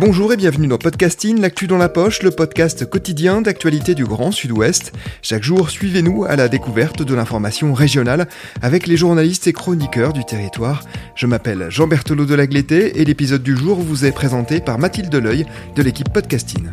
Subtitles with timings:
[0.00, 4.30] Bonjour et bienvenue dans Podcasting, l'actu dans la poche, le podcast quotidien d'actualité du Grand
[4.30, 4.92] Sud-Ouest.
[5.22, 8.28] Chaque jour, suivez-nous à la découverte de l'information régionale
[8.62, 10.84] avec les journalistes et chroniqueurs du territoire.
[11.16, 15.10] Je m'appelle Jean Berthelot de Lagleté et l'épisode du jour vous est présenté par Mathilde
[15.10, 16.68] Deleuil de l'équipe Podcasting.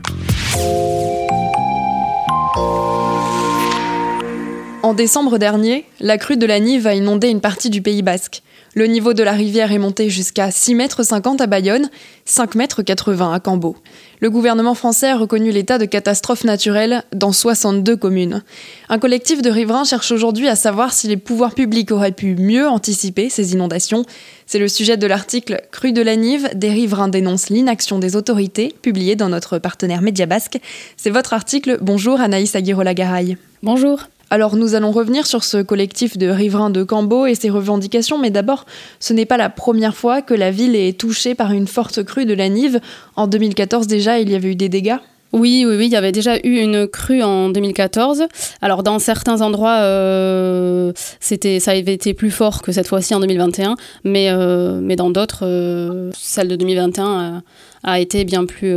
[4.84, 8.44] En décembre dernier, la crue de la Nive a inondé une partie du Pays basque.
[8.78, 11.02] Le niveau de la rivière est monté jusqu'à 6,50 mètres
[11.40, 11.90] à Bayonne,
[12.28, 13.78] 5,80 mètres à Cambo.
[14.20, 18.44] Le gouvernement français a reconnu l'état de catastrophe naturelle dans 62 communes.
[18.90, 22.68] Un collectif de riverains cherche aujourd'hui à savoir si les pouvoirs publics auraient pu mieux
[22.68, 24.04] anticiper ces inondations.
[24.46, 28.76] C'est le sujet de l'article Crue de la Nive, des riverains dénoncent l'inaction des autorités,
[28.82, 30.60] publié dans notre partenaire Média Basque.
[30.98, 31.78] C'est votre article.
[31.80, 33.38] Bonjour Anaïs Aguirre-Lagaraille.
[33.64, 34.10] Bonjour.
[34.30, 38.32] Alors nous allons revenir sur ce collectif de riverains de Cambo et ses revendications, mais
[38.32, 38.66] d'abord,
[39.00, 42.26] ce n'est pas la première fois que la ville est touchée par une forte crue
[42.26, 42.80] de la Nive.
[43.16, 44.98] En 2014 déjà, il y avait eu des dégâts?
[45.36, 48.24] Oui, oui, oui, il y avait déjà eu une crue en 2014.
[48.62, 53.20] Alors dans certains endroits, euh, c'était, ça avait été plus fort que cette fois-ci en
[53.20, 57.44] 2021, mais, euh, mais dans d'autres, euh, celle de 2021
[57.84, 58.74] a été bien plus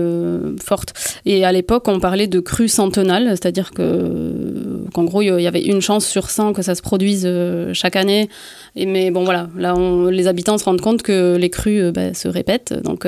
[0.61, 0.95] forte.
[1.25, 5.63] Et à l'époque, on parlait de crue centenale, c'est-à-dire que qu'en gros, il y avait
[5.63, 7.29] une chance sur 100 que ça se produise
[7.73, 8.29] chaque année.
[8.77, 9.75] Mais bon, voilà, là,
[10.11, 13.07] les habitants se rendent compte que les crues bah, se répètent, donc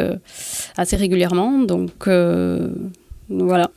[0.76, 1.58] assez régulièrement.
[1.58, 2.08] Donc
[3.28, 3.70] voilà.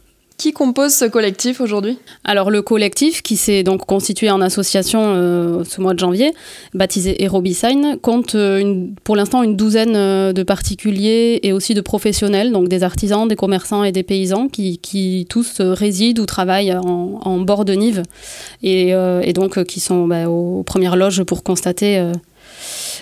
[0.43, 1.97] Qui compose ce collectif aujourd'hui?
[2.25, 6.33] Alors le collectif, qui s'est donc constitué en association euh, ce mois de janvier,
[6.73, 12.51] baptisé Aerobisign, compte euh, pour l'instant une douzaine euh, de particuliers et aussi de professionnels,
[12.51, 17.63] donc des artisans, des commerçants et des paysans qui, tous résident ou travaillent en, bord
[17.63, 18.03] de Nive
[18.63, 18.93] et,
[19.33, 22.05] donc qui sont bah, aux premières loges pour constater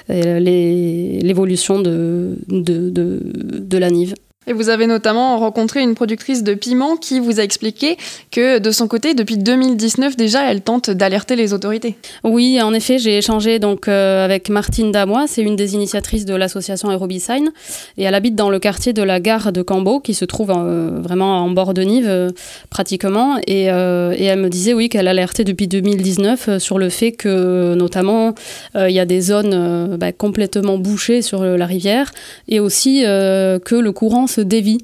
[0.09, 4.13] l'évolution de, de la Nive.
[4.47, 7.95] Et vous avez notamment rencontré une productrice de piment qui vous a expliqué
[8.31, 11.95] que de son côté, depuis 2019 déjà, elle tente d'alerter les autorités.
[12.23, 16.33] Oui, en effet, j'ai échangé donc euh, avec Martine Damois, c'est une des initiatrices de
[16.33, 17.51] l'association Aerobisign,
[17.99, 20.89] et elle habite dans le quartier de la gare de Cambo, qui se trouve euh,
[20.99, 22.31] vraiment en bord de Nive, euh,
[22.71, 27.75] pratiquement, et, et, elle me disait oui qu'elle alertait depuis 2019 sur le fait que
[27.75, 28.33] notamment
[28.75, 32.11] il y a des zones bah, complètement bouchées sur la rivière,
[32.47, 34.79] et aussi que le courant se dévie.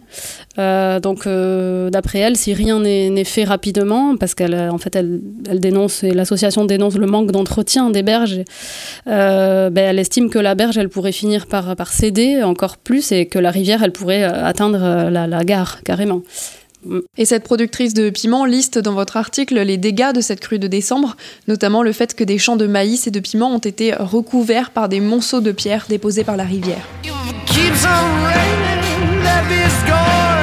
[0.60, 5.22] Euh, donc, euh, d'après elle, si rien n'est fait rapidement, parce qu'elle, en fait, elle,
[5.60, 8.42] dénonce et l'association dénonce le manque d'entretien des berges,
[9.08, 13.12] euh, ben, elle estime que la berge, elle pourrait finir par, par céder encore plus
[13.12, 16.22] et que la rivière, elle pourrait atteindre la, la gare carrément.
[17.18, 20.68] Et cette productrice de piment liste dans votre article les dégâts de cette crue de
[20.68, 21.16] décembre,
[21.48, 24.88] notamment le fait que des champs de maïs et de piment ont été recouverts par
[24.88, 26.86] des monceaux de pierres déposés par la rivière.
[29.28, 30.37] let me score.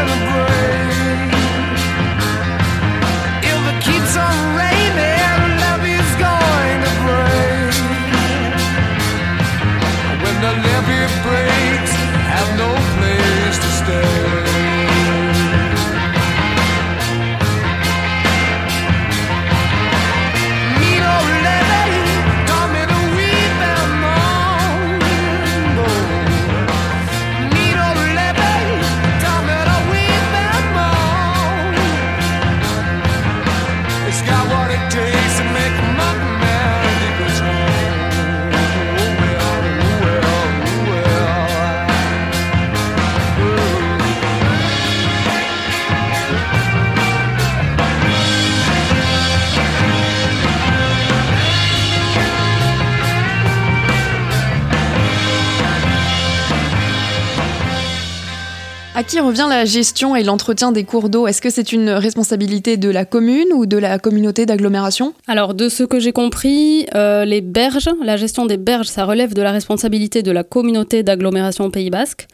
[58.97, 61.27] À qui revient la gestion et l'entretien des cours d'eau?
[61.27, 65.15] Est-ce que c'est une responsabilité de la commune ou de la communauté d'agglomération?
[65.27, 69.35] Alors, de ce que j'ai compris, euh, les berges, la gestion des berges, ça relève
[69.35, 72.29] de la responsabilité de la communauté d'agglomération Pays Basque.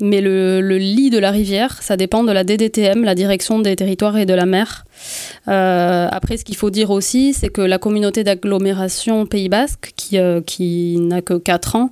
[0.00, 4.16] Mais le, lit de la rivière, ça dépend de la DDTM, la direction des territoires
[4.16, 4.84] et de la mer.
[5.46, 10.96] après, ce qu'il faut dire aussi, c'est que la communauté d'agglomération Pays Basque, qui, qui
[11.00, 11.90] n'a que 4 ans,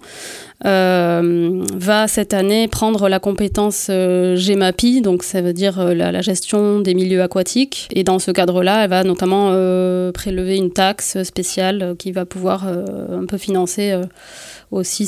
[0.64, 6.20] euh, va cette année prendre la compétence euh, GEMAPI, donc ça veut dire euh, la,
[6.20, 7.88] gestion des milieux aquatiques.
[7.92, 9.48] Et dans ce cadre-là, elle va notamment
[10.12, 13.94] prélever une taxe spéciale qui va pouvoir un peu financer
[14.70, 15.06] aussi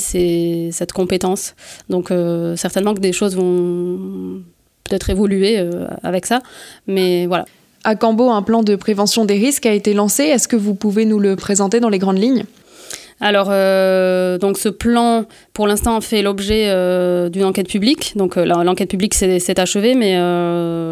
[0.71, 1.55] cette compétence.
[1.89, 2.11] Donc
[2.55, 4.41] certainement que des choses vont
[4.83, 5.63] peut-être évoluer
[6.03, 6.41] avec ça,
[6.87, 7.45] mais voilà.
[7.85, 10.23] À Cambo, un plan de prévention des risques a été lancé.
[10.23, 12.43] Est-ce que vous pouvez nous le présenter dans les grandes lignes?
[13.21, 18.11] Alors, euh, donc ce plan, pour l'instant, fait l'objet euh, d'une enquête publique.
[18.17, 20.15] Donc, euh, l'enquête publique s'est achevée, mais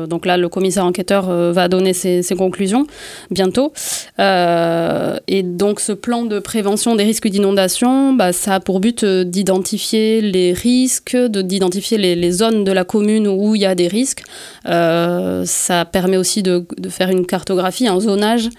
[0.07, 2.87] donc là, le commissaire enquêteur va donner ses, conclusions
[3.29, 3.73] bientôt.
[4.19, 10.21] et donc, ce plan de prévention des risques d'inondation, bah, ça a pour but d'identifier
[10.21, 14.23] les risques, d'identifier les, zones de la commune où il y a des risques.
[14.65, 18.49] ça permet aussi de, de, faire une cartographie, un zonage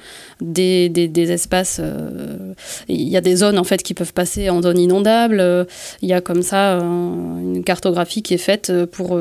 [0.40, 1.80] des, des, espaces.
[1.82, 2.54] Euh,
[2.88, 5.66] il y a des zones en fait qui peuvent passer en zone inondable.
[6.02, 9.18] Il y a comme ça une cartographie qui est faite pour,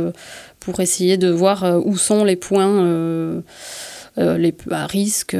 [0.59, 3.43] pour essayer de voir où sont les points
[4.17, 5.35] les, à risque,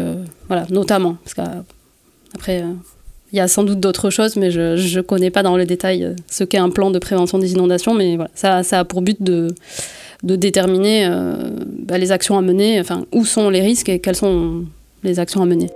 [0.47, 1.17] voilà, notamment.
[1.23, 2.63] Parce qu'après.
[3.31, 6.15] Il y a sans doute d'autres choses, mais je ne connais pas dans le détail
[6.29, 7.95] ce qu'est un plan de prévention des inondations.
[7.95, 9.47] Mais voilà, ça, ça a pour but de,
[10.21, 11.09] de déterminer
[11.79, 14.65] bah, les actions à mener, enfin, où sont les risques et quels sont
[15.03, 15.71] les actions à mener.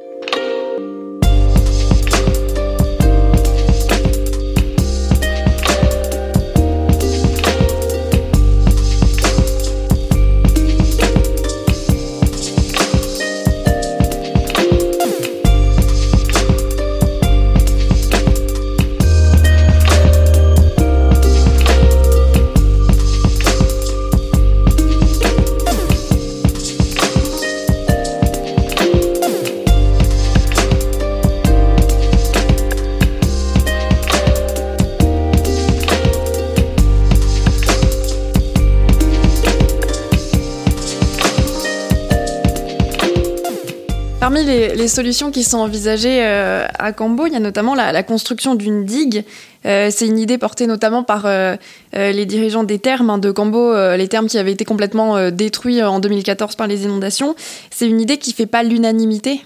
[44.19, 48.55] Parmi les, solutions qui sont envisagées euh, à Cambo, il y a notamment la, construction
[48.55, 49.23] d'une digue.
[49.65, 51.55] Euh, c'est une idée portée notamment par euh,
[51.93, 55.99] les dirigeants des thermes hein, de Cambo, les thermes qui avaient été complètement détruits en
[55.99, 57.35] 2014 par les inondations.
[57.69, 59.39] C'est une idée qui ne fait pas l'unanimité?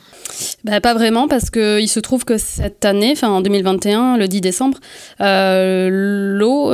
[0.64, 4.78] Bah, pas vraiment, parce qu'il se trouve que cette année, en 2021, le 10 décembre,
[5.20, 6.72] l'eau,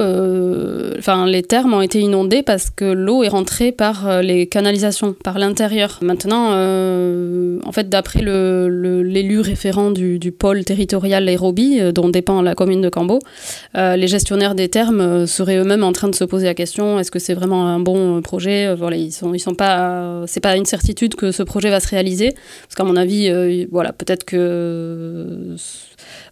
[0.97, 5.13] enfin les termes ont été inondés parce que l'eau est rentrée par euh, les canalisations,
[5.13, 5.99] par l'intérieur.
[6.01, 12.89] Maintenant, en fait, d'après l'élu référent du, pôle territorial Aérobie, dont dépend la commune de
[12.89, 13.19] Cambo,
[13.75, 17.19] les gestionnaires des termes seraient eux-mêmes en train de se poser la question est-ce que
[17.19, 18.73] c'est vraiment un bon projet?
[18.75, 21.89] Voilà, ils sont, ils sont pas, c'est pas une certitude que ce projet va se
[21.89, 25.55] réaliser, parce qu'à mon avis, voilà, peut-être que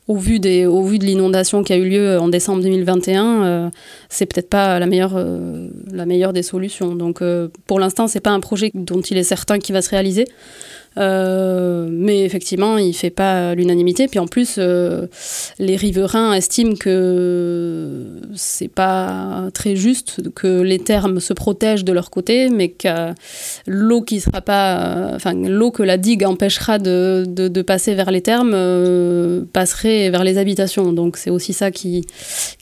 [0.07, 3.69] au vu, de l'inondation qui a eu lieu en décembre 2021, euh,
[4.09, 6.93] c'est peut-être pas la meilleure, euh, la meilleure des solutions.
[6.95, 9.89] Donc euh, pour l'instant, c'est pas un projet dont il est certain qu'il va se
[9.89, 10.27] réaliser.
[10.97, 14.07] Euh, mais effectivement, il fait pas l'unanimité.
[14.07, 15.07] Puis en plus, euh,
[15.59, 18.05] les riverains estiment que
[18.35, 23.13] c'est pas très juste que les termes se protègent de leur côté, mais que
[23.67, 28.21] l'eau qui sera pas, enfin l'eau que la digue empêchera de, de, passer vers les
[28.21, 30.93] termes euh, passerait vers les habitations.
[30.93, 32.05] Donc c'est aussi ça qui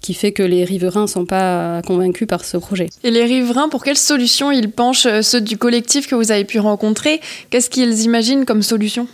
[0.02, 2.88] qui fait que les riverains sont pas convaincus par ce projet.
[3.04, 6.60] Et les riverains, pour quelles solutions ils penchent, ceux du collectif que vous avez pu
[6.60, 7.22] rencontrer?
[7.50, 9.08] Qu'est-ce qu'ils imaginent comme solution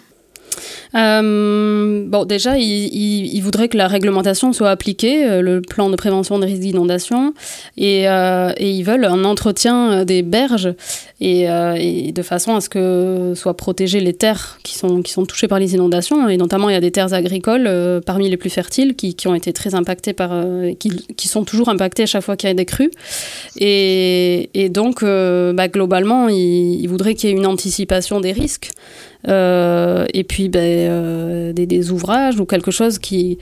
[0.96, 6.40] euh, bon, déjà, il, voudrait que la réglementation soit appliquée, euh, le plan de prévention
[6.40, 7.34] des risques d'inondation,
[7.78, 10.74] et, euh, ils veulent un entretien des berges,
[11.22, 15.48] et, de façon à ce que soient protégées les terres qui sont, qui sont touchées
[15.48, 17.70] par les inondations, et notamment il y a des terres agricoles
[18.06, 20.32] parmi les plus fertiles qui, qui ont été très impactées par,
[20.80, 22.92] qui, qui, sont toujours impactées à chaque fois qu'il y a des crues,
[23.58, 28.72] et, donc bah, globalement, il, il voudrait qu'il y ait une anticipation des risques.
[29.28, 33.38] Euh, et puis ben, euh, des, ouvrages ou quelque chose qui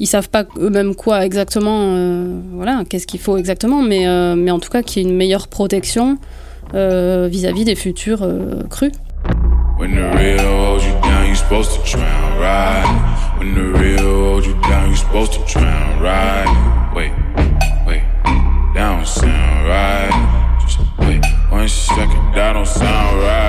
[0.00, 4.68] ils savent pas eux-mêmes quoi exactement euh, voilà qu'est-ce qu'il faut exactement mais en tout
[4.68, 6.18] cas qu'il y ait une meilleure protection
[6.72, 8.26] vis-à-vis des futurs
[20.98, 21.22] wait,
[22.34, 23.45] that don't sound right.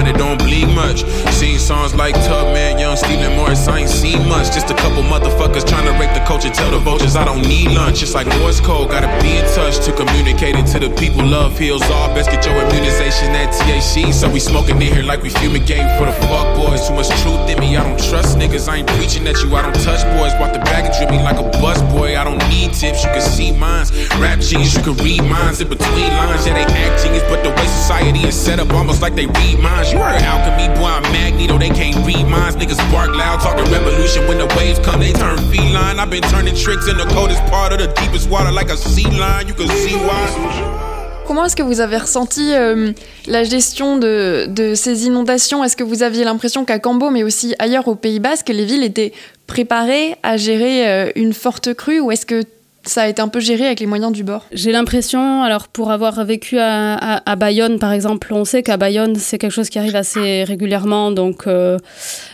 [0.00, 1.04] Hotline, it don't bleed much.
[1.32, 4.52] Seen songs like Tubman, Young stealing Morris, I ain't seen much.
[4.52, 5.98] Just a couple motherfuckers trying to
[6.30, 8.04] culture, tell the vultures I don't need lunch.
[8.04, 11.26] It's like Morse code, gotta be in touch to communicate it to the people.
[11.26, 12.06] Love heals all.
[12.14, 14.12] Best get your immunization at THC.
[14.14, 16.86] So we smoking in here like we fumigate for the fuck boys.
[16.86, 18.68] Too much truth in me, I don't trust niggas.
[18.68, 20.30] I ain't preaching at you, I don't touch boys.
[20.38, 22.16] Walk the bag and drip me like a bus boy.
[22.16, 23.90] I don't need tips, you can see mines.
[24.22, 26.46] Rap jeans, you can read minds in between lines.
[26.46, 29.58] Yeah, they act genius, but the way society is set up almost like they read
[29.58, 29.90] minds.
[29.90, 32.54] You heard alchemy, boy, I'm Magneto, they can't read minds.
[32.54, 35.98] Niggas bark loud, talking revolution when the waves come, they turn feline.
[35.98, 39.02] I've been turning in the coldest part of the deepest water like a sea.
[39.02, 40.80] You can see why.
[41.26, 42.92] Comment est-ce que vous avez ressenti euh,
[43.28, 45.62] la gestion de, de ces inondations?
[45.62, 48.82] Est-ce que vous aviez l'impression qu'à Cambo, mais aussi ailleurs au Pays Basque, les villes
[48.82, 49.12] étaient
[49.46, 52.42] préparées à gérer euh, une forte crue ou est-ce que
[52.90, 55.92] ça a été un peu géré avec les moyens du bord J'ai l'impression, alors pour
[55.92, 59.94] avoir vécu à, Bayonne par exemple, on sait qu'à Bayonne c'est quelque chose qui arrive
[59.94, 61.78] assez régulièrement, donc euh,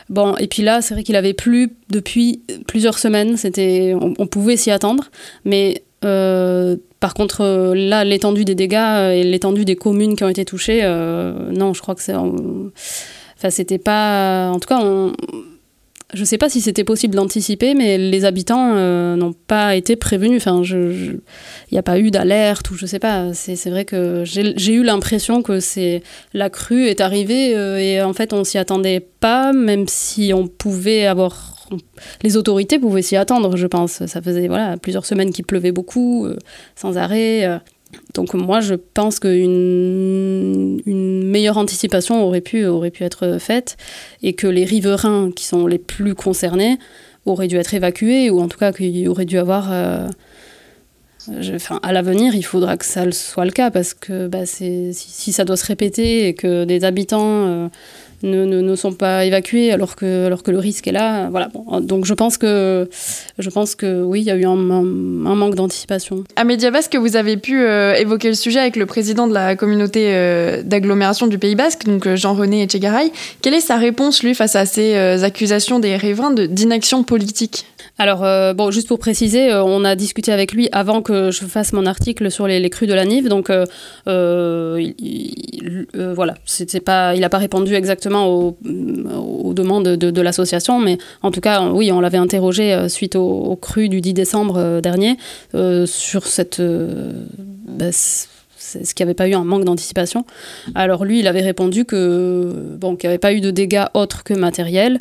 [0.09, 4.57] bon, et puis là c'est vrai qu'il avait plu depuis plusieurs semaines, c'était, on, pouvait
[4.57, 5.05] s'y attendre,
[5.45, 10.29] mais euh, par contre, là, l'étendue des dégâts euh, et l'étendue des communes qui ont
[10.29, 10.83] été touchées,
[11.53, 12.15] non, je crois que c'est.
[12.15, 14.51] Enfin, c'était pas.
[14.51, 15.13] En tout cas, on,
[16.15, 20.41] je sais pas si c'était possible d'anticiper, mais les habitants euh, n'ont pas été prévenus.
[20.41, 21.21] Enfin, il
[21.73, 23.35] n'y a pas eu d'alerte ou je sais pas.
[23.35, 28.13] C'est vrai que j'ai eu l'impression que c'est la crue est arrivée euh, et en
[28.13, 31.55] fait on s'y attendait pas, même si on pouvait avoir
[32.23, 34.07] les autorités pouvaient s'y attendre, je pense.
[34.07, 36.37] Ça faisait voilà plusieurs semaines qu'il pleuvait beaucoup, euh,
[36.77, 37.61] sans arrêt.
[38.15, 42.65] Donc moi, je pense qu'une une meilleure anticipation aurait pu,
[43.01, 43.77] être faite
[44.23, 46.79] et que les riverains qui sont les plus concernés
[47.27, 49.73] auraient dû être évacués ou en tout cas qu'il aurait dû avoir...
[49.73, 50.09] euh,
[51.83, 55.45] à l'avenir, il faudra que ça soit le cas parce que bah, si, si ça
[55.45, 57.69] doit se répéter et que des habitants euh,
[58.23, 61.49] ne, ne, ne sont pas évacués alors que, alors que le risque est là, voilà.
[61.53, 62.89] Bon, donc je pense que,
[63.39, 66.25] je pense que oui, il y a eu un, un- un manque d'anticipation.
[66.37, 69.57] À Média Basque, vous avez pu euh, évoquer le sujet avec le président de la
[69.57, 73.11] communauté euh, d'agglomération du Pays Basque, donc euh, Jean-René Etchegaray.
[73.43, 77.67] Quelle est sa réponse, lui, face à ces euh, accusations des riverains de- d'inaction politique?
[77.99, 81.45] Alors, euh, bon, juste pour préciser, euh, on a discuté avec lui avant que je
[81.47, 83.29] fasse mon article sur les, les crues de la Nive.
[83.29, 83.65] Donc, euh,
[84.07, 88.57] euh, il- il- euh, voilà, c'était pas, il n'a pas répondu exactement aux,
[89.55, 93.89] demandes de, l'association, mais en tout cas, oui, on l'avait interrogé euh, suite aux crues
[93.89, 95.17] du 10 décembre euh, dernier
[95.55, 96.61] euh, sur cette.
[96.61, 97.91] bah,
[98.83, 100.25] ce qu'il n'y avait pas eu un manque d'anticipation.
[100.75, 104.99] Alors lui, il avait répondu qu'il n'y avait pas eu de dégâts autres que matériels.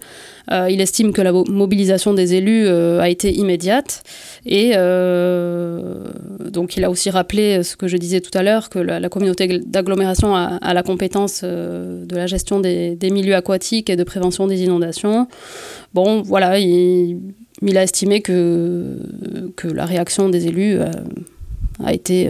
[0.51, 4.03] Euh, il estime que la mo- mobilisation des élus euh, a été immédiate
[4.45, 6.03] et euh,
[6.51, 9.59] donc il a aussi rappelé ce que je disais tout à l'heure que la, communauté
[9.65, 15.27] d'agglomération a, la compétence de la gestion des, milieux aquatiques et de prévention des inondations.
[15.93, 17.17] Bon, voilà, il,
[17.75, 18.97] a estimé que,
[19.63, 20.77] la réaction des élus
[21.83, 22.29] a été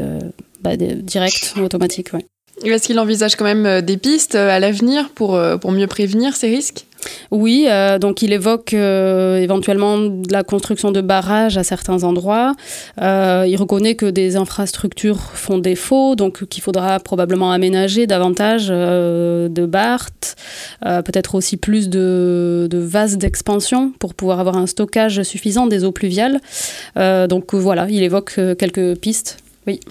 [0.66, 2.12] bah, des- directe, automatique.
[2.14, 2.26] ouais.
[2.64, 5.88] Est-ce qu'il envisage quand même euh, des pistes euh, à l'avenir pour, euh, pour mieux
[5.88, 6.86] prévenir ces risques?
[7.30, 12.54] Oui, euh, donc il évoque euh, éventuellement de la construction de barrages à certains endroits.
[13.02, 19.66] Euh, il reconnaît que des infrastructures font défaut, donc qu'il faudra probablement aménager davantage de
[19.66, 20.10] BART,
[20.86, 25.84] euh, peut-être aussi plus de, de vases d'expansion pour pouvoir avoir un stockage suffisant des
[25.84, 26.40] eaux pluviales.
[26.96, 29.38] Donc voilà, il évoque quelques pistes.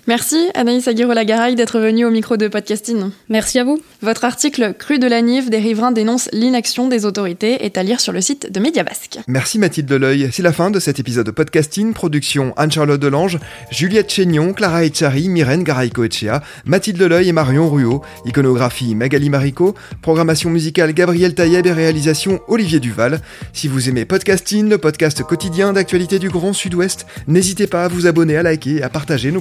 [0.07, 3.11] Merci Anaïs Aguirre-Lagaraille d'être venue au micro de Podcasting.
[3.29, 3.81] Merci à vous.
[4.03, 8.01] Votre article Cru de la Nive, des riverains dénoncent l'inaction des autorités est à lire
[8.01, 9.19] sur le site de Média Basque.
[9.27, 10.29] Merci Mathilde Deleuil.
[10.33, 11.93] C'est la fin de cet épisode de podcasting.
[11.93, 13.39] Production Anne-Charlotte Delange,
[13.71, 18.03] Juliette Chénion, Clara Echari, Myrène Garaïco-Echea, Mathilde Deleuil et Marion Ruot.
[18.27, 19.75] Iconographie Magali Marico.
[20.03, 23.21] Programmation musicale Gabriel Taïeb et réalisation Olivier Duval.
[23.53, 28.07] Si vous aimez podcasting, le podcast quotidien d'actualité du Grand Sud-Ouest, n'hésitez pas à vous
[28.07, 29.41] abonner, à liker et à partager nos